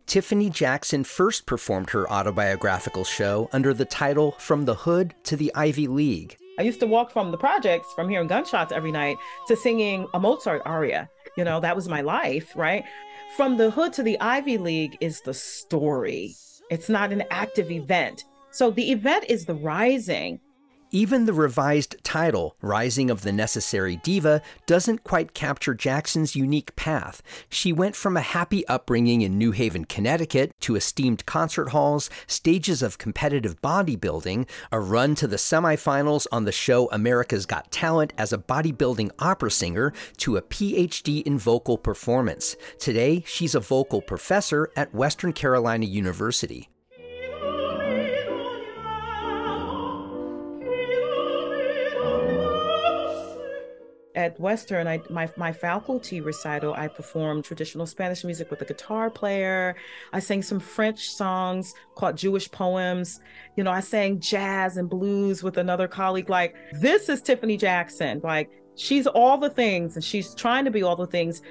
[0.06, 5.52] Tiffany Jackson first performed her autobiographical show under the title From the Hood to the
[5.56, 6.38] Ivy League.
[6.58, 9.18] I used to walk from the projects from hearing gunshots every night
[9.50, 11.10] to singing a Mozart aria.
[11.36, 12.86] You know, that was my life, right?
[13.36, 16.34] From the hood to the Ivy League is the story.
[16.72, 18.24] It's not an active event.
[18.52, 20.40] So the event is the rising.
[20.92, 27.22] Even the revised title, Rising of the Necessary Diva, doesn't quite capture Jackson's unique path.
[27.48, 32.82] She went from a happy upbringing in New Haven, Connecticut, to esteemed concert halls, stages
[32.82, 38.34] of competitive bodybuilding, a run to the semifinals on the show America's Got Talent as
[38.34, 42.56] a bodybuilding opera singer, to a PhD in vocal performance.
[42.80, 46.68] Today, she's a vocal professor at Western Carolina University.
[54.30, 59.10] At Western, I my my faculty recital, I performed traditional Spanish music with a guitar
[59.10, 59.76] player.
[60.14, 63.20] I sang some French songs called Jewish poems.
[63.56, 66.30] You know, I sang jazz and blues with another colleague.
[66.30, 68.22] Like, this is Tiffany Jackson.
[68.24, 71.42] Like, she's all the things and she's trying to be all the things.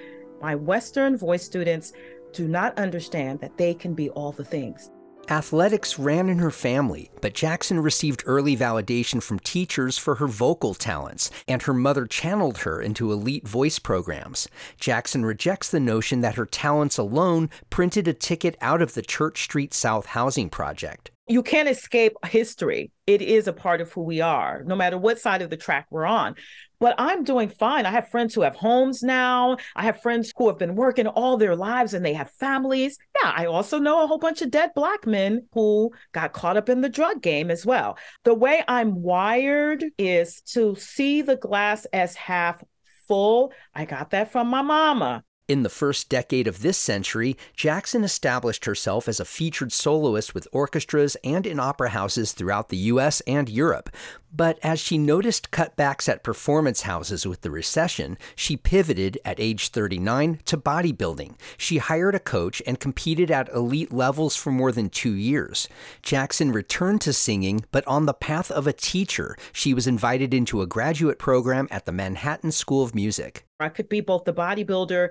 [0.40, 1.92] My Western voice students
[2.32, 4.90] do not understand that they can be all the things.
[5.30, 10.72] Athletics ran in her family, but Jackson received early validation from teachers for her vocal
[10.72, 14.48] talents, and her mother channeled her into elite voice programs.
[14.80, 19.42] Jackson rejects the notion that her talents alone printed a ticket out of the Church
[19.42, 22.90] Street South housing project you can't escape history.
[23.06, 25.86] It is a part of who we are, no matter what side of the track
[25.90, 26.34] we're on.
[26.80, 27.86] But I'm doing fine.
[27.86, 29.56] I have friends who have homes now.
[29.74, 32.98] I have friends who have been working all their lives and they have families.
[33.22, 36.68] Yeah, I also know a whole bunch of dead black men who got caught up
[36.68, 37.98] in the drug game as well.
[38.24, 42.62] The way I'm wired is to see the glass as half
[43.08, 43.52] full.
[43.74, 45.24] I got that from my mama.
[45.48, 50.47] In the first decade of this century, Jackson established herself as a featured soloist with
[50.53, 53.88] orchestras and in opera houses throughout the US and Europe.
[54.34, 59.69] But as she noticed cutbacks at performance houses with the recession, she pivoted at age
[59.69, 61.34] 39 to bodybuilding.
[61.56, 65.69] She hired a coach and competed at elite levels for more than two years.
[66.03, 69.37] Jackson returned to singing, but on the path of a teacher.
[69.53, 73.45] She was invited into a graduate program at the Manhattan School of Music.
[73.60, 75.10] I could be both the bodybuilder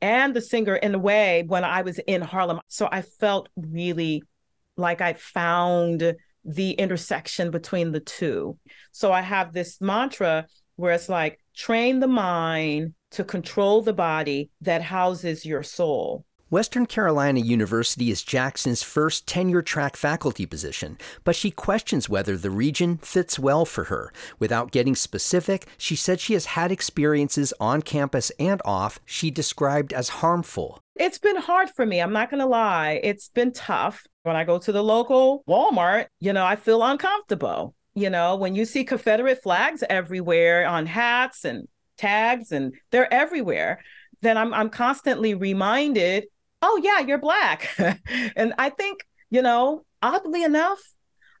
[0.00, 2.60] and the singer in a way when I was in Harlem.
[2.68, 4.22] So I felt really
[4.76, 8.58] like I found the intersection between the two.
[8.92, 10.46] So I have this mantra
[10.76, 16.24] where it's like train the mind to control the body that houses your soul.
[16.50, 22.50] Western Carolina University is Jackson's first tenure track faculty position, but she questions whether the
[22.50, 24.12] region fits well for her.
[24.38, 29.92] Without getting specific, she said she has had experiences on campus and off she described
[29.92, 30.83] as harmful.
[30.96, 32.00] It's been hard for me.
[32.00, 33.00] I'm not going to lie.
[33.02, 34.06] It's been tough.
[34.22, 37.74] When I go to the local Walmart, you know, I feel uncomfortable.
[37.94, 43.80] You know, when you see Confederate flags everywhere on hats and tags and they're everywhere,
[44.22, 46.24] then I'm I'm constantly reminded
[46.64, 47.68] oh yeah you're black
[48.36, 50.80] and i think you know oddly enough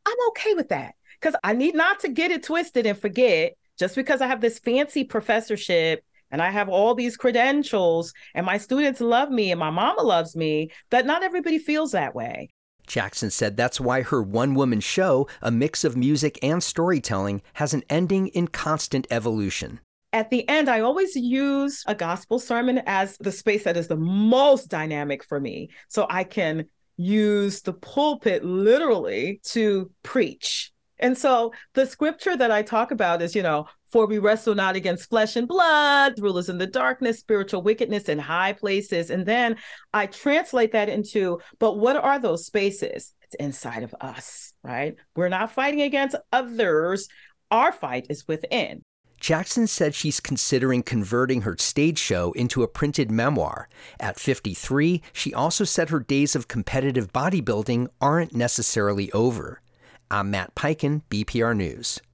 [0.06, 3.96] i'm okay with that because i need not to get it twisted and forget just
[3.96, 9.00] because i have this fancy professorship and i have all these credentials and my students
[9.00, 12.48] love me and my mama loves me that not everybody feels that way
[12.86, 17.72] Jackson said that's why her one woman show, a mix of music and storytelling, has
[17.72, 19.80] an ending in constant evolution.
[20.12, 23.96] At the end, I always use a gospel sermon as the space that is the
[23.96, 25.70] most dynamic for me.
[25.88, 30.72] So I can use the pulpit literally to preach.
[31.00, 34.74] And so the scripture that I talk about is, you know, for we wrestle not
[34.74, 39.08] against flesh and blood, rulers in the darkness, spiritual wickedness in high places.
[39.08, 39.54] And then
[39.92, 43.12] I translate that into, but what are those spaces?
[43.22, 44.96] It's inside of us, right?
[45.14, 47.06] We're not fighting against others.
[47.52, 48.82] Our fight is within.
[49.20, 53.68] Jackson said she's considering converting her stage show into a printed memoir.
[54.00, 59.62] At 53, she also said her days of competitive bodybuilding aren't necessarily over.
[60.10, 62.00] I'm Matt Peiken, BPR News.